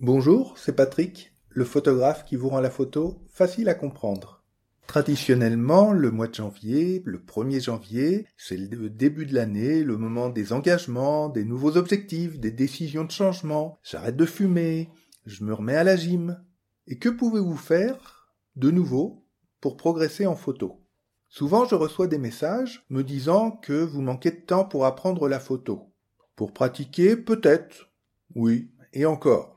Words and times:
Bonjour, 0.00 0.58
c'est 0.58 0.74
Patrick, 0.74 1.32
le 1.50 1.64
photographe 1.64 2.24
qui 2.24 2.34
vous 2.34 2.48
rend 2.48 2.60
la 2.60 2.70
photo 2.70 3.22
facile 3.28 3.68
à 3.68 3.74
comprendre. 3.74 4.42
Traditionnellement, 4.88 5.92
le 5.92 6.10
mois 6.10 6.26
de 6.26 6.34
janvier, 6.34 7.00
le 7.04 7.18
1er 7.18 7.62
janvier, 7.62 8.26
c'est 8.36 8.56
le 8.56 8.90
début 8.90 9.24
de 9.24 9.34
l'année, 9.34 9.84
le 9.84 9.96
moment 9.96 10.30
des 10.30 10.52
engagements, 10.52 11.28
des 11.28 11.44
nouveaux 11.44 11.76
objectifs, 11.76 12.40
des 12.40 12.50
décisions 12.50 13.04
de 13.04 13.12
changement. 13.12 13.78
J'arrête 13.84 14.16
de 14.16 14.26
fumer, 14.26 14.90
je 15.26 15.44
me 15.44 15.54
remets 15.54 15.76
à 15.76 15.84
la 15.84 15.94
gym. 15.94 16.42
Et 16.88 16.98
que 16.98 17.08
pouvez-vous 17.08 17.56
faire 17.56 18.34
de 18.56 18.72
nouveau 18.72 19.24
pour 19.60 19.76
progresser 19.76 20.26
en 20.26 20.34
photo? 20.34 20.82
Souvent, 21.28 21.66
je 21.66 21.76
reçois 21.76 22.08
des 22.08 22.18
messages 22.18 22.84
me 22.90 23.04
disant 23.04 23.52
que 23.52 23.84
vous 23.84 24.02
manquez 24.02 24.32
de 24.32 24.40
temps 24.40 24.64
pour 24.64 24.86
apprendre 24.86 25.28
la 25.28 25.38
photo. 25.38 25.92
Pour 26.34 26.52
pratiquer, 26.52 27.16
peut-être. 27.16 27.92
Oui, 28.34 28.72
et 28.92 29.06
encore. 29.06 29.53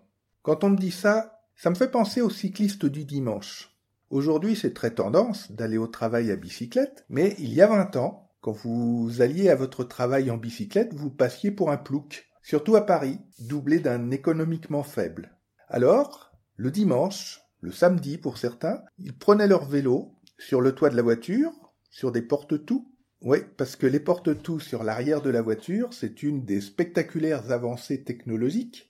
Quand 0.48 0.64
on 0.64 0.70
me 0.70 0.78
dit 0.78 0.92
ça, 0.92 1.42
ça 1.58 1.70
me 1.70 1.76
fait 1.76 1.92
penser 1.92 2.22
aux 2.22 2.30
cyclistes 2.30 2.86
du 2.86 3.04
dimanche. 3.04 3.78
Aujourd'hui, 4.10 4.56
c'est 4.56 4.74
très 4.74 4.92
tendance 4.92 5.52
d'aller 5.52 5.78
au 5.78 5.88
travail 5.88 6.32
à 6.32 6.38
bicyclette, 6.38 7.04
mais 7.10 7.36
il 7.38 7.54
y 7.54 7.62
a 7.62 7.68
20 7.68 7.98
ans, 7.98 8.30
quand 8.40 8.54
vous 8.54 9.12
alliez 9.20 9.50
à 9.50 9.56
votre 9.56 9.84
travail 9.84 10.32
en 10.32 10.38
bicyclette, 10.38 10.94
vous 10.94 11.10
passiez 11.10 11.52
pour 11.52 11.70
un 11.70 11.76
plouc, 11.76 12.30
surtout 12.42 12.78
à 12.78 12.86
Paris, 12.86 13.20
doublé 13.40 13.82
d'un 13.82 14.10
économiquement 14.10 14.84
faible. 14.84 15.36
Alors, 15.68 16.32
le 16.56 16.72
dimanche, 16.72 17.42
le 17.60 17.74
samedi 17.74 18.18
pour 18.18 18.38
certains, 18.38 18.82
ils 19.00 19.18
prenaient 19.18 19.48
leur 19.48 19.66
vélo 19.66 20.16
sur 20.38 20.62
le 20.62 20.72
toit 20.72 20.90
de 20.90 20.96
la 20.96 21.02
voiture, 21.02 21.52
sur 21.90 22.14
des 22.14 22.22
porte-tout. 22.22 22.90
Oui, 23.20 23.40
parce 23.58 23.76
que 23.76 23.86
les 23.86 24.00
porte-tout 24.00 24.62
sur 24.62 24.86
l'arrière 24.86 25.22
de 25.22 25.30
la 25.30 25.42
voiture, 25.42 25.92
c'est 25.92 26.24
une 26.24 26.46
des 26.46 26.62
spectaculaires 26.62 27.52
avancées 27.52 28.06
technologiques 28.06 28.90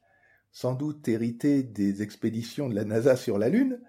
sans 0.60 0.74
doute 0.74 1.08
hérité 1.08 1.62
des 1.62 2.02
expéditions 2.02 2.68
de 2.68 2.74
la 2.74 2.84
NASA 2.84 3.16
sur 3.16 3.38
la 3.38 3.48
Lune, 3.48 3.80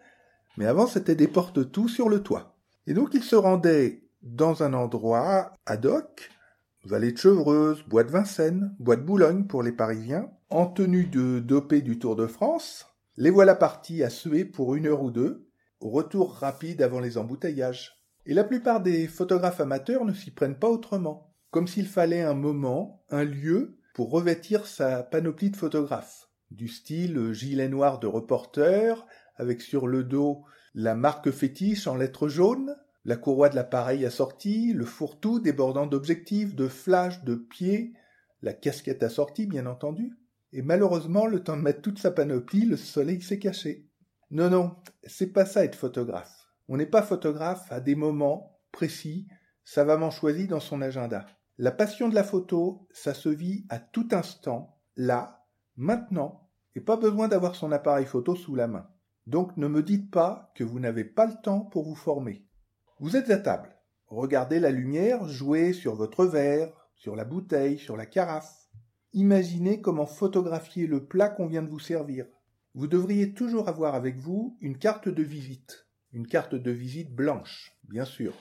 mais 0.58 0.66
avant 0.66 0.86
c'était 0.86 1.14
des 1.14 1.26
porte-tout 1.26 1.88
sur 1.88 2.10
le 2.10 2.22
toit. 2.22 2.58
Et 2.86 2.92
donc 2.92 3.14
il 3.14 3.22
se 3.22 3.36
rendait 3.36 4.02
dans 4.20 4.62
un 4.62 4.74
endroit 4.74 5.54
ad 5.64 5.86
hoc, 5.86 6.30
vallée 6.84 7.12
de 7.12 7.16
Chevreuse, 7.16 7.82
bois 7.88 8.04
de 8.04 8.10
Vincennes, 8.10 8.76
bois 8.80 8.96
de 8.96 9.00
Boulogne 9.00 9.46
pour 9.46 9.62
les 9.62 9.72
Parisiens, 9.72 10.30
en 10.50 10.66
tenue 10.66 11.06
de 11.06 11.38
dopé 11.38 11.80
du 11.80 11.98
Tour 11.98 12.16
de 12.16 12.26
France. 12.26 12.84
Les 13.16 13.30
voilà 13.30 13.54
partis 13.54 14.02
à 14.02 14.10
suer 14.10 14.44
pour 14.44 14.74
une 14.74 14.88
heure 14.88 15.02
ou 15.02 15.10
deux, 15.10 15.48
au 15.80 15.88
retour 15.88 16.34
rapide 16.34 16.82
avant 16.82 17.00
les 17.00 17.16
embouteillages. 17.16 17.96
Et 18.26 18.34
la 18.34 18.44
plupart 18.44 18.82
des 18.82 19.06
photographes 19.06 19.62
amateurs 19.62 20.04
ne 20.04 20.12
s'y 20.12 20.32
prennent 20.32 20.58
pas 20.58 20.68
autrement, 20.68 21.34
comme 21.50 21.66
s'il 21.66 21.86
fallait 21.86 22.20
un 22.20 22.34
moment, 22.34 23.06
un 23.08 23.24
lieu 23.24 23.78
pour 23.94 24.10
revêtir 24.10 24.66
sa 24.66 25.02
panoplie 25.02 25.50
de 25.50 25.56
photographe 25.56 26.27
du 26.50 26.68
style 26.68 27.32
gilet 27.32 27.68
noir 27.68 27.98
de 27.98 28.06
reporter, 28.06 29.06
avec 29.36 29.60
sur 29.60 29.86
le 29.86 30.04
dos 30.04 30.44
la 30.74 30.94
marque 30.94 31.30
fétiche 31.30 31.86
en 31.86 31.96
lettres 31.96 32.28
jaunes, 32.28 32.76
la 33.04 33.16
courroie 33.16 33.48
de 33.48 33.56
l'appareil 33.56 34.04
assortie, 34.04 34.72
le 34.72 34.84
fourre-tout 34.84 35.40
débordant 35.40 35.86
d'objectifs, 35.86 36.54
de 36.54 36.68
flashs, 36.68 37.24
de 37.24 37.34
pieds, 37.34 37.94
la 38.42 38.52
casquette 38.52 39.02
assortie, 39.02 39.46
bien 39.46 39.66
entendu. 39.66 40.18
Et 40.52 40.62
malheureusement, 40.62 41.26
le 41.26 41.42
temps 41.42 41.56
de 41.56 41.62
mettre 41.62 41.82
toute 41.82 41.98
sa 41.98 42.10
panoplie, 42.10 42.64
le 42.64 42.76
soleil 42.76 43.20
s'est 43.20 43.38
caché. 43.38 43.88
Non, 44.30 44.50
non, 44.50 44.76
c'est 45.04 45.32
pas 45.32 45.46
ça 45.46 45.64
être 45.64 45.74
photographe. 45.74 46.48
On 46.68 46.76
n'est 46.76 46.86
pas 46.86 47.02
photographe 47.02 47.66
à 47.70 47.80
des 47.80 47.94
moments 47.94 48.60
précis, 48.72 49.26
savamment 49.64 50.10
choisis 50.10 50.46
dans 50.46 50.60
son 50.60 50.82
agenda. 50.82 51.26
La 51.56 51.72
passion 51.72 52.08
de 52.08 52.14
la 52.14 52.24
photo, 52.24 52.86
ça 52.92 53.14
se 53.14 53.28
vit 53.28 53.66
à 53.68 53.78
tout 53.78 54.08
instant, 54.12 54.78
là, 54.96 55.37
maintenant, 55.78 56.50
et 56.74 56.80
pas 56.80 56.96
besoin 56.96 57.28
d'avoir 57.28 57.54
son 57.54 57.72
appareil 57.72 58.04
photo 58.04 58.34
sous 58.34 58.54
la 58.54 58.66
main. 58.66 58.88
Donc 59.26 59.56
ne 59.56 59.68
me 59.68 59.82
dites 59.82 60.10
pas 60.10 60.52
que 60.54 60.64
vous 60.64 60.80
n'avez 60.80 61.04
pas 61.04 61.26
le 61.26 61.40
temps 61.42 61.60
pour 61.60 61.84
vous 61.84 61.94
former. 61.94 62.44
Vous 62.98 63.16
êtes 63.16 63.30
à 63.30 63.38
table. 63.38 63.76
Regardez 64.08 64.58
la 64.58 64.70
lumière 64.70 65.28
jouer 65.28 65.72
sur 65.72 65.94
votre 65.94 66.24
verre, 66.24 66.72
sur 66.96 67.14
la 67.14 67.24
bouteille, 67.24 67.78
sur 67.78 67.96
la 67.96 68.06
carafe. 68.06 68.68
Imaginez 69.12 69.80
comment 69.80 70.06
photographier 70.06 70.86
le 70.86 71.06
plat 71.06 71.28
qu'on 71.28 71.46
vient 71.46 71.62
de 71.62 71.70
vous 71.70 71.78
servir. 71.78 72.26
Vous 72.74 72.86
devriez 72.86 73.34
toujours 73.34 73.68
avoir 73.68 73.94
avec 73.94 74.18
vous 74.18 74.56
une 74.60 74.78
carte 74.78 75.08
de 75.08 75.22
visite. 75.22 75.86
Une 76.12 76.26
carte 76.26 76.54
de 76.54 76.70
visite 76.70 77.14
blanche, 77.14 77.78
bien 77.84 78.04
sûr. 78.04 78.34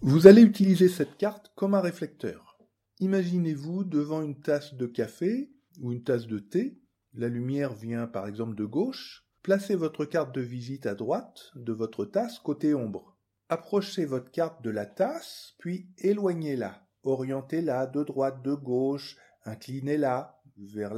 Vous 0.00 0.26
allez 0.26 0.42
utiliser 0.42 0.88
cette 0.88 1.16
carte 1.16 1.52
comme 1.54 1.74
un 1.74 1.80
réflecteur. 1.80 2.58
Imaginez-vous 3.00 3.84
devant 3.84 4.22
une 4.22 4.40
tasse 4.40 4.74
de 4.74 4.86
café 4.86 5.52
ou 5.80 5.92
une 5.92 6.02
tasse 6.02 6.26
de 6.26 6.38
thé 6.38 6.81
la 7.14 7.28
lumière 7.28 7.74
vient 7.74 8.06
par 8.06 8.26
exemple 8.26 8.54
de 8.54 8.64
gauche, 8.64 9.26
placez 9.42 9.74
votre 9.74 10.04
carte 10.04 10.34
de 10.34 10.40
visite 10.40 10.86
à 10.86 10.94
droite 10.94 11.50
de 11.54 11.72
votre 11.72 12.04
tasse 12.04 12.38
côté 12.38 12.74
ombre. 12.74 13.16
Approchez 13.48 14.06
votre 14.06 14.30
carte 14.30 14.62
de 14.62 14.70
la 14.70 14.86
tasse, 14.86 15.54
puis 15.58 15.90
éloignez-la. 15.98 16.86
Orientez-la 17.04 17.86
de 17.86 18.02
droite, 18.02 18.42
de 18.42 18.54
gauche, 18.54 19.16
inclinez-la 19.44 20.40
vers 20.56 20.94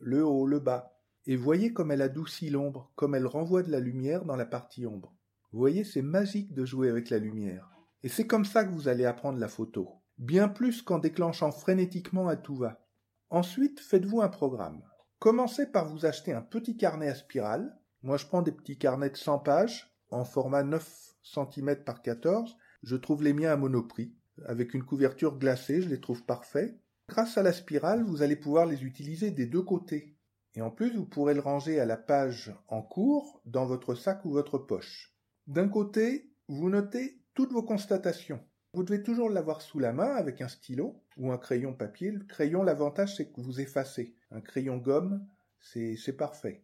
le 0.00 0.24
haut, 0.24 0.46
le 0.46 0.58
bas. 0.58 0.94
Et 1.26 1.36
voyez 1.36 1.72
comme 1.72 1.90
elle 1.90 2.00
adoucit 2.00 2.48
l'ombre, 2.48 2.90
comme 2.94 3.14
elle 3.14 3.26
renvoie 3.26 3.62
de 3.62 3.70
la 3.70 3.80
lumière 3.80 4.24
dans 4.24 4.36
la 4.36 4.46
partie 4.46 4.86
ombre. 4.86 5.12
Voyez, 5.52 5.84
c'est 5.84 6.02
magique 6.02 6.54
de 6.54 6.64
jouer 6.64 6.88
avec 6.88 7.10
la 7.10 7.18
lumière. 7.18 7.68
Et 8.02 8.08
c'est 8.08 8.26
comme 8.26 8.44
ça 8.44 8.64
que 8.64 8.72
vous 8.72 8.88
allez 8.88 9.04
apprendre 9.04 9.38
la 9.38 9.48
photo. 9.48 9.90
Bien 10.16 10.48
plus 10.48 10.80
qu'en 10.80 10.98
déclenchant 10.98 11.52
frénétiquement 11.52 12.28
à 12.28 12.36
tout 12.36 12.56
va. 12.56 12.80
Ensuite, 13.28 13.80
faites-vous 13.80 14.22
un 14.22 14.28
programme. 14.28 14.82
Commencez 15.18 15.66
par 15.66 15.88
vous 15.88 16.06
acheter 16.06 16.32
un 16.32 16.42
petit 16.42 16.76
carnet 16.76 17.08
à 17.08 17.14
spirale. 17.14 17.76
Moi, 18.02 18.16
je 18.18 18.26
prends 18.26 18.42
des 18.42 18.52
petits 18.52 18.78
carnets 18.78 19.10
de 19.10 19.16
100 19.16 19.40
pages 19.40 19.92
en 20.10 20.24
format 20.24 20.62
9 20.62 21.16
cm 21.22 21.82
par 21.84 22.02
14. 22.02 22.56
Je 22.84 22.96
trouve 22.96 23.24
les 23.24 23.32
miens 23.32 23.52
à 23.52 23.56
monoprix. 23.56 24.14
Avec 24.46 24.74
une 24.74 24.84
couverture 24.84 25.36
glacée, 25.36 25.82
je 25.82 25.88
les 25.88 26.00
trouve 26.00 26.24
parfaits. 26.24 26.78
Grâce 27.08 27.36
à 27.36 27.42
la 27.42 27.52
spirale, 27.52 28.04
vous 28.04 28.22
allez 28.22 28.36
pouvoir 28.36 28.66
les 28.66 28.84
utiliser 28.84 29.32
des 29.32 29.46
deux 29.46 29.62
côtés. 29.62 30.16
Et 30.54 30.62
en 30.62 30.70
plus, 30.70 30.94
vous 30.94 31.06
pourrez 31.06 31.34
le 31.34 31.40
ranger 31.40 31.80
à 31.80 31.86
la 31.86 31.96
page 31.96 32.54
en 32.68 32.82
cours 32.82 33.42
dans 33.44 33.66
votre 33.66 33.96
sac 33.96 34.24
ou 34.24 34.30
votre 34.30 34.58
poche. 34.58 35.16
D'un 35.48 35.68
côté, 35.68 36.30
vous 36.46 36.70
notez 36.70 37.20
toutes 37.34 37.52
vos 37.52 37.64
constatations. 37.64 38.40
Vous 38.78 38.84
devez 38.84 39.02
toujours 39.02 39.28
l'avoir 39.28 39.60
sous 39.60 39.80
la 39.80 39.92
main 39.92 40.14
avec 40.14 40.40
un 40.40 40.46
stylo 40.46 41.02
ou 41.16 41.32
un 41.32 41.36
crayon 41.36 41.72
papier. 41.72 42.12
Le 42.12 42.22
crayon, 42.22 42.62
l'avantage, 42.62 43.16
c'est 43.16 43.26
que 43.26 43.40
vous 43.40 43.60
effacez. 43.60 44.14
Un 44.30 44.40
crayon 44.40 44.76
gomme, 44.76 45.26
c'est 45.58 46.16
parfait. 46.16 46.62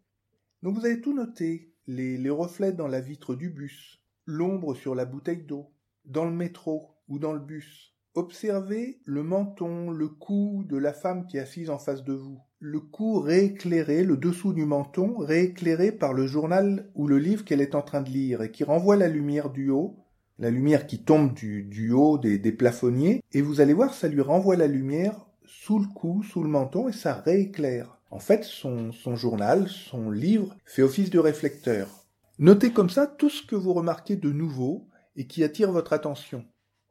Donc 0.63 0.77
vous 0.79 0.87
avez 0.87 1.01
tout 1.01 1.13
noté. 1.13 1.75
Les, 1.89 2.31
reflets 2.31 2.73
dans 2.73 2.87
la 2.87 3.01
vitre 3.01 3.35
du 3.35 3.51
bus, 3.51 4.01
l'ombre 4.27 4.77
sur 4.77 4.95
la 4.95 5.07
bouteille 5.07 5.43
d'eau, 5.43 5.73
dans 6.05 6.25
le 6.25 6.31
métro 6.31 6.95
ou 7.09 7.19
dans 7.19 7.33
le 7.33 7.41
bus. 7.41 7.97
Observez 8.15 9.01
le 9.05 9.25
menton, 9.25 9.91
le 9.91 10.07
cou 10.07 10.63
de 10.69 10.77
la 10.77 10.93
femme 10.93 11.27
qui 11.27 11.39
est 11.39 11.41
assise 11.41 11.69
en 11.69 11.81
face 11.81 12.05
de 12.05 12.13
vous. 12.13 12.41
Le 12.61 12.79
cou 12.79 13.19
rééclairé, 13.19 14.05
le 14.05 14.17
dessous 14.17 14.53
du 14.53 14.67
menton 14.67 15.17
rééclairé 15.19 15.91
par 15.91 16.13
le 16.13 16.29
journal 16.29 16.93
ou 16.95 17.09
le 17.09 17.19
livre 17.19 17.45
qu'elle 17.45 17.61
est 17.61 17.75
en 17.75 17.83
train 17.83 18.03
de 18.03 18.11
lire 18.11 18.41
et 18.41 18.53
qui 18.53 18.63
renvoie 18.63 18.95
la 18.95 19.09
lumière 19.09 19.51
du 19.51 19.71
haut 19.71 20.04
la 20.39 20.51
lumière 20.51 20.87
qui 20.87 21.03
tombe 21.03 21.33
du, 21.35 21.93
haut 21.93 22.19
des, 22.19 22.53
plafonniers, 22.53 23.23
et 23.33 23.43
vous 23.43 23.61
allez 23.61 23.73
voir, 23.73 23.95
ça 23.95 24.09
lui 24.09 24.21
renvoie 24.21 24.57
la 24.57 24.67
lumière 24.67 25.27
sous 25.47 25.79
le 25.79 25.87
cou, 25.87 26.23
sous 26.23 26.43
le 26.43 26.49
menton, 26.49 26.89
et 26.89 26.93
ça 26.93 27.15
rééclaire. 27.15 27.99
En 28.11 28.19
fait, 28.19 28.45
son, 28.45 28.93
journal, 29.17 29.69
son 29.69 30.11
livre, 30.11 30.55
fait 30.65 30.83
office 30.83 31.11
de 31.11 31.19
réflecteur. 31.19 32.07
Notez 32.39 32.73
comme 32.73 32.91
ça 32.91 33.07
tout 33.07 33.31
ce 33.31 33.47
que 33.47 33.57
vous 33.57 33.73
remarquez 33.73 34.17
de 34.17 34.31
nouveau 34.31 34.89
et 35.17 35.27
qui 35.27 35.45
attire 35.45 35.73
votre 35.73 35.93
attention. 35.93 36.45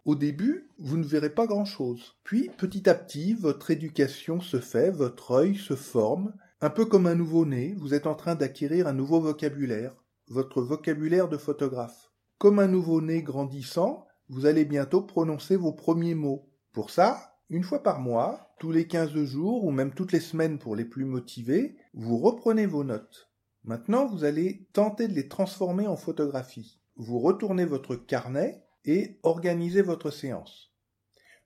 Au 0.06 0.16
début, 0.16 0.70
vous 0.80 0.98
ne 0.98 1.06
verrez 1.06 1.30
pas 1.30 1.46
grand-chose. 1.46 2.16
Puis, 2.24 2.50
petit 2.58 2.90
à 2.90 2.94
petit, 2.94 3.34
votre 3.34 3.72
éducation 3.72 4.42
se 4.42 4.60
fait, 4.60 4.92
votre 4.92 5.32
œil 5.32 5.56
se 5.56 5.76
forme, 5.76 6.34
un 6.60 6.70
peu 6.70 6.86
comme 6.86 7.08
un 7.08 7.16
nouveau-né, 7.16 7.76
vous 7.78 7.94
êtes 7.94 8.08
en 8.08 8.16
train 8.16 8.36
d'acquérir 8.36 8.88
un 8.88 8.94
nouveau 8.94 9.20
vocabulaire, 9.20 9.96
votre 10.28 10.62
vocabulaire 10.62 11.28
de 11.28 11.38
photographe. 11.38 12.13
Comme 12.44 12.60
un 12.60 12.68
nouveau-né 12.68 13.22
grandissant, 13.22 14.06
vous 14.28 14.46
allez 14.46 14.66
bientôt 14.66 15.02
prononcer 15.02 15.56
vos 15.56 15.72
premiers 15.72 16.14
mots. 16.14 16.50
Pour 16.74 16.90
ça, 16.90 17.38
une 17.50 17.64
fois 17.64 17.82
par 17.82 18.02
mois, 18.02 18.54
tous 18.60 18.74
les 18.74 18.86
15 18.86 19.14
jours 19.24 19.64
ou 19.64 19.72
même 19.72 19.94
toutes 19.94 20.12
les 20.12 20.20
semaines 20.20 20.60
pour 20.60 20.76
les 20.76 20.84
plus 20.84 21.06
motivés, 21.06 21.78
vous 21.94 22.18
reprenez 22.18 22.66
vos 22.66 22.84
notes. 22.84 23.32
Maintenant, 23.64 24.08
vous 24.08 24.26
allez 24.26 24.68
tenter 24.74 25.08
de 25.08 25.14
les 25.14 25.30
transformer 25.30 25.88
en 25.88 25.96
photographie. 25.96 26.82
Vous 26.98 27.20
retournez 27.20 27.64
votre 27.64 27.96
carnet 27.96 28.66
et 28.84 29.22
organisez 29.24 29.82
votre 29.82 30.12
séance. 30.12 30.74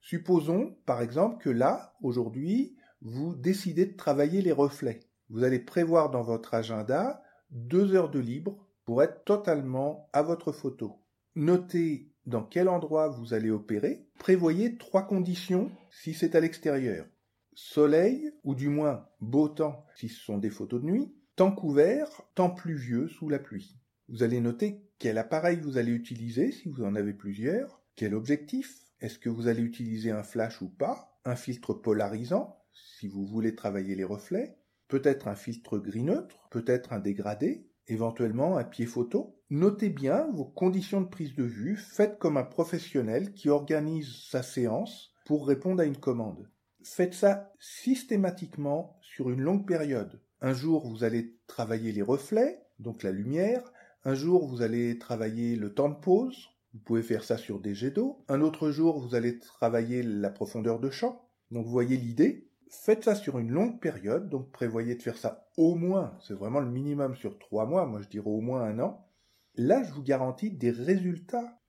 Supposons, 0.02 0.80
par 0.88 1.04
exemple, 1.04 1.44
que 1.44 1.52
là, 1.52 1.94
aujourd'hui, 2.02 2.76
vous 3.04 3.36
décidez 3.36 3.86
de 3.86 3.96
travailler 3.96 4.42
les 4.42 4.52
reflets. 4.52 5.02
Vous 5.30 5.44
allez 5.44 5.60
prévoir 5.60 6.10
dans 6.10 6.24
votre 6.24 6.56
agenda 6.56 7.22
deux 7.52 7.94
heures 7.94 8.10
de 8.10 8.18
libre 8.18 8.67
pour 8.88 9.04
être 9.04 9.26
totalement 9.26 10.10
à 10.14 10.24
votre 10.24 10.54
photo. 10.54 11.04
Notez 11.36 12.10
dans 12.26 12.44
quel 12.44 12.70
endroit 12.70 13.10
vous 13.10 13.34
allez 13.34 13.52
opérer. 13.52 14.08
Prévoyez 14.18 14.78
trois 14.78 15.06
conditions 15.06 15.70
si 15.92 16.14
c'est 16.14 16.36
à 16.36 16.40
l'extérieur. 16.40 17.06
Soleil, 17.54 18.32
ou 18.46 18.56
du 18.56 18.70
moins 18.70 19.06
beau 19.20 19.50
temps 19.50 19.86
si 19.98 20.08
ce 20.08 20.22
sont 20.22 20.38
des 20.38 20.50
photos 20.50 20.82
de 20.82 20.86
nuit. 20.86 21.14
temps 21.36 21.52
couvert, 21.52 22.08
temps 22.34 22.50
pluvieux 22.50 23.10
sous 23.10 23.28
la 23.28 23.40
pluie. 23.40 23.78
Vous 24.08 24.24
allez 24.24 24.40
noter 24.40 24.82
quel 25.00 25.18
appareil 25.18 25.60
vous 25.60 25.78
allez 25.78 25.92
utiliser 25.92 26.54
si 26.54 26.70
vous 26.70 26.86
en 26.86 26.96
avez 26.96 27.14
plusieurs, 27.14 27.84
quel 27.98 28.16
objectif, 28.16 28.86
est-ce 29.02 29.20
que 29.20 29.30
vous 29.30 29.48
allez 29.48 29.64
utiliser 29.64 30.12
un 30.12 30.24
flash 30.24 30.62
ou 30.62 30.70
pas, 30.70 31.20
un 31.26 31.36
filtre 31.36 31.74
polarisant 31.74 32.58
si 32.72 33.10
vous 33.10 33.26
voulez 33.26 33.54
travailler 33.54 33.96
les 33.96 34.06
reflets, 34.06 34.58
peut-être 34.88 35.28
un 35.28 35.36
filtre 35.36 35.78
gris 35.78 36.04
neutre, 36.04 36.48
peut-être 36.52 36.94
un 36.94 37.00
dégradé, 37.00 37.67
éventuellement 37.88 38.58
un 38.58 38.64
pied 38.64 38.86
photo. 38.86 39.36
Notez 39.50 39.90
bien 39.90 40.28
vos 40.34 40.46
conditions 40.46 41.02
de 41.02 41.08
prise 41.08 41.36
de 41.36 41.44
vue, 41.44 41.78
faites 41.78 42.20
comme 42.20 42.38
un 42.38 42.44
professionnel 42.44 43.34
qui 43.34 43.50
organise 43.50 44.24
sa 44.30 44.44
séance 44.44 45.14
pour 45.26 45.48
répondre 45.48 45.82
à 45.82 45.86
une 45.86 45.98
commande. 45.98 46.50
Faites 46.84 47.14
ça 47.14 47.52
systématiquement 47.60 48.98
sur 49.02 49.30
une 49.30 49.42
longue 49.42 49.68
période. 49.68 50.22
Un 50.42 50.54
jour, 50.54 50.88
vous 50.88 51.04
allez 51.04 51.36
travailler 51.48 51.92
les 51.92 52.02
reflets, 52.02 52.62
donc 52.80 53.04
la 53.04 53.12
lumière. 53.12 53.72
Un 54.04 54.16
jour, 54.16 54.48
vous 54.48 54.62
allez 54.62 54.98
travailler 55.00 55.56
le 55.56 55.74
temps 55.74 55.90
de 55.90 56.00
pause. 56.00 56.50
Vous 56.74 56.80
pouvez 56.80 57.02
faire 57.02 57.24
ça 57.24 57.38
sur 57.38 57.60
des 57.60 57.74
jets 57.74 57.92
d'eau. 57.92 58.24
Un 58.28 58.42
autre 58.42 58.72
jour, 58.72 59.00
vous 59.00 59.16
allez 59.16 59.40
travailler 59.40 60.04
la 60.04 60.30
profondeur 60.30 60.80
de 60.80 60.90
champ. 60.90 61.28
Donc, 61.52 61.66
vous 61.66 61.72
voyez 61.72 61.98
l'idée 61.98 62.47
faites 62.70 63.04
ça 63.04 63.16
sur 63.16 63.40
une 63.40 63.52
longue 63.52 63.80
période, 63.80 64.30
donc 64.30 64.52
prévoyez 64.52 64.96
de 64.96 65.02
faire 65.02 65.18
ça 65.18 65.48
au 65.58 65.76
moins, 65.76 66.18
c'est 66.22 66.34
vraiment 66.34 66.60
le 66.60 66.70
minimum 66.70 67.16
sur 67.16 67.40
trois 67.40 67.66
mois, 67.66 67.86
moi 67.86 68.02
je 68.02 68.10
dirais 68.10 68.28
au 68.28 68.42
moins 68.42 68.64
un 68.64 68.80
an. 68.80 69.08
Là, 69.56 69.84
je 69.84 69.92
vous 69.92 70.04
garantis 70.04 70.52
des 70.52 70.70
résultats. 70.70 71.60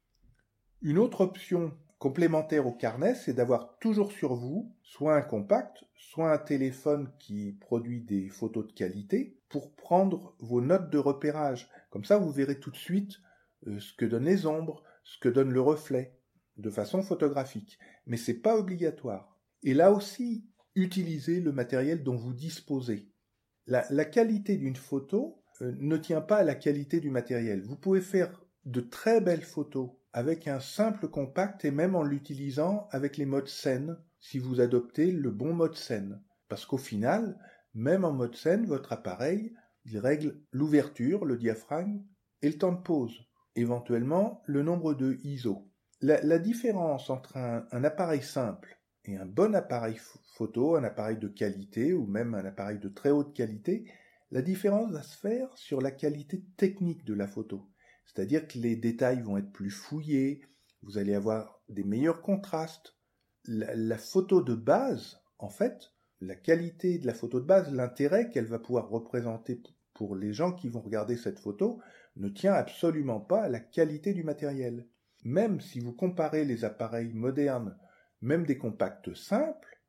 Une 0.82 0.98
autre 0.98 1.22
option 1.22 1.72
complémentaire 1.98 2.66
au 2.66 2.72
carnet, 2.72 3.14
c'est 3.14 3.32
d'avoir 3.32 3.78
toujours 3.78 4.12
sur 4.12 4.34
vous 4.34 4.72
soit 4.82 5.16
un 5.16 5.22
compact, 5.22 5.84
soit 5.96 6.32
un 6.32 6.38
téléphone 6.38 7.10
qui 7.18 7.52
produit 7.52 8.02
des 8.02 8.28
photos 8.28 8.66
de 8.66 8.72
qualité 8.72 9.38
pour 9.48 9.74
prendre 9.74 10.34
vos 10.38 10.60
notes 10.60 10.90
de 10.90 10.98
repérage. 10.98 11.70
Comme 11.90 12.04
ça, 12.04 12.18
vous 12.18 12.30
verrez 12.30 12.60
tout 12.60 12.70
de 12.70 12.76
suite 12.76 13.20
euh, 13.66 13.80
ce 13.80 13.92
que 13.94 14.04
donnent 14.04 14.24
les 14.24 14.46
ombres, 14.46 14.82
ce 15.02 15.18
que 15.18 15.28
donne 15.28 15.50
le 15.50 15.60
reflet, 15.60 16.14
de 16.58 16.70
façon 16.70 17.02
photographique. 17.02 17.78
Mais 18.06 18.16
c'est 18.16 18.40
pas 18.40 18.56
obligatoire. 18.56 19.38
Et 19.62 19.74
là 19.74 19.90
aussi, 19.90 20.44
utilisez 20.78 21.40
le 21.40 21.52
matériel 21.52 22.02
dont 22.02 22.16
vous 22.16 22.32
disposez. 22.32 23.10
La, 23.66 24.04
qualité 24.06 24.56
d'une 24.56 24.76
photo 24.76 25.42
euh, 25.60 25.75
ne 25.78 25.98
tient 25.98 26.22
pas 26.22 26.38
à 26.38 26.44
la 26.44 26.54
qualité 26.54 27.00
du 27.00 27.10
matériel. 27.10 27.62
Vous 27.62 27.76
pouvez 27.76 28.00
faire 28.00 28.46
de 28.64 28.80
très 28.80 29.20
belles 29.20 29.42
photos 29.42 29.90
avec 30.12 30.48
un 30.48 30.60
simple 30.60 31.08
compact 31.08 31.64
et 31.66 31.70
même 31.70 31.94
en 31.94 32.02
l'utilisant 32.02 32.88
avec 32.92 33.19
les 33.19 33.26
modes 33.26 33.48
scène 33.48 33.98
si 34.20 34.38
vous 34.38 34.60
adoptez 34.60 35.12
le 35.12 35.30
bon 35.30 35.52
mode 35.52 35.76
scène. 35.76 36.22
Parce 36.48 36.64
qu'au 36.64 36.78
final, 36.78 37.38
même 37.74 38.04
en 38.04 38.12
mode 38.12 38.36
scène, 38.36 38.64
votre 38.64 38.92
appareil, 38.92 39.52
il 39.84 39.98
règle 39.98 40.40
l'ouverture, 40.50 41.26
le 41.26 41.36
diaphragme 41.36 42.02
et 42.40 42.48
le 42.48 42.56
temps 42.56 42.72
de 42.72 42.82
pause, 42.82 43.26
éventuellement 43.54 44.42
le 44.46 44.62
nombre 44.62 44.94
de 44.94 45.19
ISO. 45.24 45.70
La, 46.00 46.38
différence 46.38 47.10
entre 47.10 47.36
un 47.36 47.84
appareil 47.84 48.22
simple 48.22 48.77
et 49.08 49.16
un 49.16 49.25
bon 49.25 49.55
appareil 49.55 49.99
photo, 50.34 50.76
un 50.76 50.84
appareil 50.84 51.16
de 51.16 51.28
qualité 51.28 51.94
ou 51.94 52.06
même 52.06 52.34
un 52.34 52.44
appareil 52.44 52.78
de 52.78 52.88
très 52.88 53.10
haute 53.10 53.34
qualité, 53.34 53.90
la 54.31 54.43
différence 54.43 54.93
va 54.93 55.02
se 55.02 55.16
faire 55.16 55.49
sur 55.56 55.81
la 55.81 55.90
qualité 55.90 56.44
technique 56.58 57.06
de 57.06 57.14
la 57.14 57.26
photo. 57.26 57.66
C'est-à-dire 58.05 58.46
que 58.46 58.58
les 58.58 58.76
détails 58.76 59.22
vont 59.22 59.38
être 59.38 59.50
plus 59.50 59.70
fouillés, 59.70 60.43
vous 60.82 60.99
allez 60.99 61.14
avoir 61.14 61.62
des 61.70 61.84
meilleurs 61.84 62.20
contrastes. 62.20 62.96
La, 63.46 63.96
photo 63.96 64.43
de 64.43 64.55
base, 64.55 65.22
en 65.38 65.49
fait, 65.49 65.93
la 66.20 66.34
qualité 66.34 66.99
de 66.99 67.06
la 67.06 67.14
photo 67.14 67.40
de 67.40 67.46
base, 67.46 67.72
l'intérêt 67.72 68.28
qu'elle 68.28 68.44
va 68.44 68.58
pouvoir 68.58 68.90
représenter 68.90 69.62
pour 69.94 70.16
les 70.16 70.34
gens 70.34 70.52
qui 70.52 70.69
vont 70.69 70.82
regarder 70.82 71.16
cette 71.16 71.38
photo, 71.38 71.81
ne 72.16 72.28
tient 72.28 72.52
absolument 72.52 73.20
pas 73.20 73.44
à 73.44 73.49
la 73.49 73.60
qualité 73.60 74.12
du 74.12 74.22
matériel. 74.22 74.87
Même 75.25 75.62
si 75.62 75.81
vous 75.81 75.94
comparez 75.94 76.44
les 76.44 76.66
appareils 76.66 77.14
modernes 77.14 77.75
même 78.20 78.44
des 78.44 78.59
compacts 78.59 79.15
simples, 79.15 79.81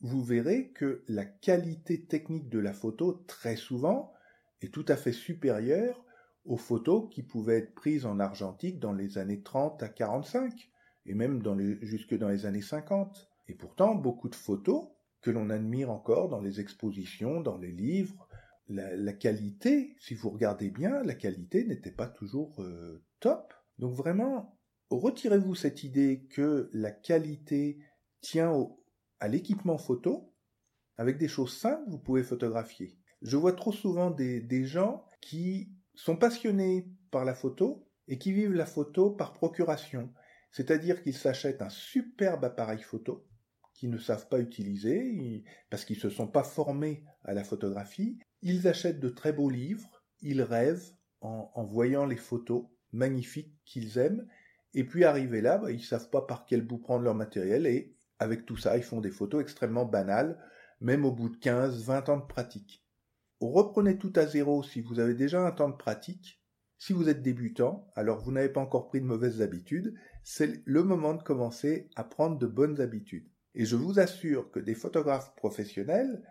vous 0.00 0.22
verrez 0.22 0.70
que 0.70 1.04
la 1.08 1.24
qualité 1.24 2.04
technique 2.04 2.48
de 2.48 2.58
la 2.58 2.72
photo, 2.72 3.24
très 3.26 3.56
souvent, 3.56 4.12
est 4.62 4.72
tout 4.72 4.84
à 4.88 4.96
fait 4.96 5.12
supérieure 5.12 6.04
aux 6.44 6.56
photos 6.56 7.08
qui 7.10 7.22
pouvaient 7.22 7.58
être 7.58 7.74
prises 7.74 8.06
en 8.06 8.18
argentique 8.18 8.78
dans 8.78 8.92
les 8.92 9.18
années 9.18 9.42
30 9.42 9.82
à 9.82 9.88
45, 9.88 10.70
et 11.06 11.14
même 11.14 11.42
jusque 11.82 12.16
dans 12.16 12.28
les 12.28 12.46
années 12.46 12.62
50. 12.62 13.30
Et 13.48 13.54
pourtant, 13.54 13.94
beaucoup 13.94 14.28
de 14.28 14.34
photos 14.34 14.88
que 15.20 15.30
l'on 15.30 15.50
admire 15.50 15.90
encore 15.90 16.28
dans 16.28 16.40
les 16.40 16.60
expositions, 16.60 17.40
dans 17.40 17.58
les 17.58 17.72
livres, 17.72 18.26
la, 18.68 19.12
qualité, 19.12 19.96
si 19.98 20.14
vous 20.14 20.30
regardez 20.30 20.70
bien, 20.70 21.02
la 21.02 21.14
qualité 21.14 21.64
n'était 21.64 21.90
pas 21.90 22.06
toujours 22.06 22.62
euh, 22.62 23.02
top. 23.18 23.52
Donc 23.78 23.94
vraiment, 23.94 24.56
retirez-vous 24.90 25.54
cette 25.54 25.84
idée 25.84 26.26
que 26.30 26.68
la 26.72 26.90
qualité 26.90 27.78
tient 28.20 28.68
à 29.20 29.28
l'équipement 29.28 29.78
photo? 29.78 30.32
Avec 30.96 31.16
des 31.16 31.28
choses 31.28 31.56
simples, 31.56 31.88
vous 31.88 31.98
pouvez 31.98 32.22
photographier. 32.22 32.98
Je 33.22 33.36
vois 33.36 33.52
trop 33.52 33.72
souvent 33.72 34.10
des, 34.10 34.64
gens 34.64 35.06
qui 35.20 35.70
sont 35.94 36.16
passionnés 36.16 36.88
par 37.10 37.24
la 37.24 37.34
photo 37.34 37.86
et 38.08 38.18
qui 38.18 38.32
vivent 38.32 38.52
la 38.52 38.66
photo 38.66 39.10
par 39.10 39.32
procuration. 39.32 40.12
C'est-à-dire 40.50 41.02
qu'ils 41.02 41.16
s'achètent 41.16 41.62
un 41.62 41.70
superbe 41.70 42.44
appareil 42.44 42.82
photo 42.82 43.26
qu'ils 43.74 43.90
ne 43.90 43.98
savent 43.98 44.28
pas 44.28 44.40
utiliser 44.40 45.44
parce 45.70 45.84
qu'ils 45.84 45.96
ne 45.96 46.02
se 46.02 46.10
sont 46.10 46.26
pas 46.26 46.42
formés 46.42 47.04
à 47.24 47.32
la 47.32 47.44
photographie. 47.44 48.18
Ils 48.42 48.68
achètent 48.68 49.00
de 49.00 49.08
très 49.08 49.32
beaux 49.32 49.48
livres, 49.48 50.02
ils 50.20 50.42
rêvent 50.42 50.92
en, 51.20 51.50
en 51.54 51.64
voyant 51.64 52.04
les 52.04 52.16
photos 52.16 52.66
magnifiques 52.92 53.54
qu'ils 53.64 53.98
aiment 53.98 54.26
et 54.74 54.84
puis 54.84 55.04
arrivés 55.04 55.40
là, 55.40 55.58
bah, 55.58 55.70
ils 55.70 55.82
savent 55.82 56.10
pas 56.10 56.22
par 56.22 56.46
quel 56.46 56.62
bout 56.62 56.78
prendre 56.78 57.04
leur 57.04 57.14
matériel 57.14 57.66
et 57.66 57.96
avec 58.18 58.44
tout 58.44 58.56
ça, 58.56 58.76
ils 58.76 58.82
font 58.82 59.00
des 59.00 59.10
photos 59.10 59.40
extrêmement 59.40 59.86
banales, 59.86 60.38
même 60.80 61.04
au 61.04 61.12
bout 61.12 61.30
de 61.30 61.36
15, 61.36 61.84
20 61.84 62.08
ans 62.10 62.18
de 62.18 62.26
pratique. 62.26 62.84
Reprenez 63.40 63.96
tout 63.96 64.12
à 64.16 64.26
zéro 64.26 64.62
si 64.62 64.82
vous 64.82 65.00
avez 65.00 65.14
déjà 65.14 65.44
un 65.46 65.52
temps 65.52 65.70
de 65.70 65.76
pratique. 65.76 66.42
Si 66.78 66.92
vous 66.92 67.08
êtes 67.08 67.22
débutant, 67.22 67.90
alors 67.94 68.20
vous 68.20 68.32
n'avez 68.32 68.50
pas 68.50 68.60
encore 68.60 68.88
pris 68.88 69.00
de 69.00 69.06
mauvaises 69.06 69.42
habitudes, 69.42 69.94
c'est 70.22 70.62
le 70.64 70.82
moment 70.82 71.14
de 71.14 71.22
commencer 71.22 71.90
à 71.96 72.04
prendre 72.04 72.38
de 72.38 72.46
bonnes 72.46 72.80
habitudes. 72.80 73.30
Et 73.54 73.64
je 73.64 73.76
vous 73.76 73.98
assure 73.98 74.50
que 74.50 74.60
des 74.60 74.74
photographes 74.74 75.34
professionnels 75.34 76.22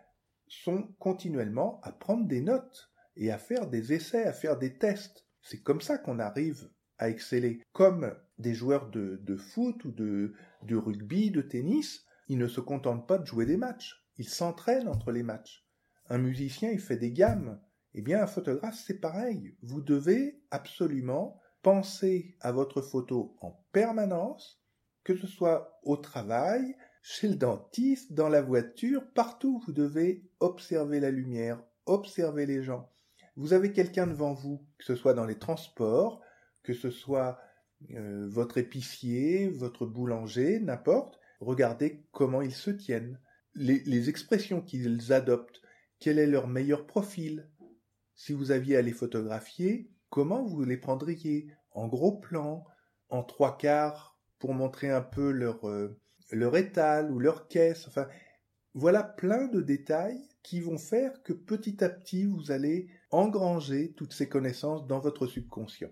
sont 0.47 0.83
continuellement 0.99 1.79
à 1.83 1.91
prendre 1.91 2.27
des 2.27 2.41
notes 2.41 2.91
et 3.15 3.31
à 3.31 3.37
faire 3.37 3.67
des 3.67 3.93
essais, 3.93 4.23
à 4.23 4.33
faire 4.33 4.57
des 4.57 4.77
tests. 4.77 5.25
C'est 5.41 5.61
comme 5.61 5.81
ça 5.81 5.97
qu'on 5.97 6.19
arrive 6.19 6.69
à 6.99 7.09
exceller. 7.09 7.61
Comme 7.73 8.15
des 8.37 8.53
joueurs 8.53 8.89
de, 8.89 9.35
foot 9.35 9.83
ou 9.85 9.91
de, 9.91 10.33
de 10.63 10.75
rugby, 10.75 11.31
de 11.31 11.41
tennis, 11.41 12.05
ils 12.27 12.37
ne 12.37 12.47
se 12.47 12.61
contentent 12.61 13.07
pas 13.07 13.17
de 13.17 13.25
jouer 13.25 13.45
des 13.45 13.57
matchs, 13.57 14.05
ils 14.17 14.29
s'entraînent 14.29 14.87
entre 14.87 15.11
les 15.11 15.23
matchs. 15.23 15.65
Un 16.09 16.19
musicien, 16.19 16.71
il 16.71 16.79
fait 16.79 16.97
des 16.97 17.11
gammes. 17.11 17.59
Eh 17.93 18.01
bien, 18.01 18.21
un 18.21 18.27
photographe, 18.27 18.79
c'est 18.85 18.99
pareil. 18.99 19.55
Vous 19.63 19.81
devez 19.81 20.43
absolument 20.51 21.39
penser 21.63 22.37
à 22.39 22.51
votre 22.51 22.81
photo 22.81 23.35
en 23.41 23.51
permanence, 23.71 24.63
que 25.03 25.15
ce 25.15 25.27
soit 25.27 25.79
au 25.83 25.97
travail, 25.97 26.75
chez 27.01 27.27
le 27.27 27.35
dentiste, 27.35 28.13
dans 28.13 28.29
la 28.29 28.41
voiture, 28.41 29.03
partout, 29.13 29.61
vous 29.65 29.71
devez 29.71 30.29
observer 30.39 30.99
la 30.99 31.11
lumière, 31.11 31.63
observer 31.85 32.45
les 32.45 32.61
gens. 32.61 32.91
Vous 33.35 33.53
avez 33.53 33.71
quelqu'un 33.71 34.05
devant 34.05 34.33
vous, 34.33 34.67
que 34.77 34.85
ce 34.85 34.95
soit 34.95 35.13
dans 35.13 35.25
les 35.25 35.39
transports, 35.39 36.21
que 36.63 36.73
ce 36.73 36.89
soit 36.91 37.39
euh, 37.91 38.27
votre 38.29 38.57
épicier, 38.57 39.49
votre 39.49 39.85
boulanger, 39.85 40.59
n'importe, 40.59 41.19
regardez 41.39 42.03
comment 42.11 42.41
ils 42.41 42.53
se 42.53 42.71
tiennent, 42.71 43.19
les, 43.55 44.09
expressions 44.09 44.61
qu'ils 44.61 45.11
adoptent, 45.11 45.61
quel 45.99 46.19
est 46.19 46.27
leur 46.27 46.47
meilleur 46.47 46.85
profil? 46.85 47.49
Si 48.15 48.33
vous 48.33 48.51
aviez 48.51 48.77
à 48.77 48.81
les 48.81 48.91
photographier, 48.91 49.89
comment 50.09 50.43
vous 50.43 50.63
les 50.63 50.77
prendriez? 50.77 51.47
En 51.71 51.87
gros 51.87 52.17
plan, 52.17 52.65
en 53.09 53.23
trois 53.23 53.57
quarts, 53.57 54.17
pour 54.39 54.53
montrer 54.53 54.89
un 54.89 55.01
peu 55.01 55.31
leur, 55.31 55.67
euh, 55.67 55.99
leur 56.31 56.55
étal 56.57 57.11
ou 57.11 57.19
leur 57.19 57.47
caisse. 57.47 57.87
Enfin, 57.87 58.07
voilà 58.73 59.03
plein 59.03 59.47
de 59.47 59.61
détails 59.61 60.21
qui 60.43 60.61
vont 60.61 60.77
faire 60.77 61.21
que 61.23 61.33
petit 61.33 61.83
à 61.83 61.89
petit 61.89 62.25
vous 62.25 62.51
allez 62.51 62.89
engranger 63.11 63.93
toutes 63.93 64.13
ces 64.13 64.29
connaissances 64.29 64.87
dans 64.87 64.99
votre 64.99 65.27
subconscient. 65.27 65.91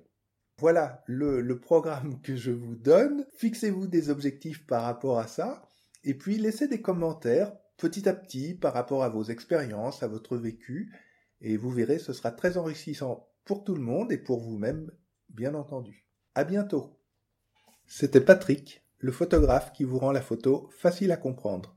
Voilà 0.60 1.04
le, 1.06 1.60
programme 1.60 2.20
que 2.22 2.36
je 2.36 2.50
vous 2.50 2.76
donne. 2.76 3.28
Fixez-vous 3.36 3.86
des 3.86 4.10
objectifs 4.10 4.66
par 4.66 4.84
rapport 4.84 5.20
à 5.20 5.28
ça. 5.28 5.62
Et 6.04 6.16
puis 6.16 6.38
laissez 6.38 6.68
des 6.68 6.82
commentaires 6.82 7.56
petit 7.78 8.10
à 8.10 8.14
petit 8.14 8.56
par 8.56 8.74
rapport 8.74 9.04
à 9.04 9.10
vos 9.10 9.24
expériences, 9.24 10.02
à 10.02 10.08
votre 10.08 10.36
vécu. 10.36 10.92
Et 11.42 11.58
vous 11.58 11.70
verrez, 11.70 12.00
ce 12.00 12.12
sera 12.12 12.32
très 12.32 12.58
enrichissant 12.58 13.30
pour 13.46 13.64
tout 13.64 13.76
le 13.76 13.82
monde 13.82 14.12
et 14.12 14.18
pour 14.18 14.40
vous-même, 14.40 14.92
bien 15.30 15.54
entendu. 15.54 16.08
À 16.34 16.44
bientôt. 16.44 17.00
C'était 17.86 18.20
Patrick, 18.20 18.84
le 18.98 19.12
photographe 19.12 19.72
qui 19.74 19.84
vous 19.84 20.00
rend 20.00 20.12
la 20.12 20.22
photo 20.22 20.70
facile 20.72 21.12
à 21.12 21.18
comprendre. 21.18 21.77